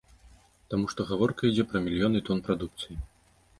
[0.73, 3.01] Таму што гаворка ідзе пра мільёны тон прадукцыі.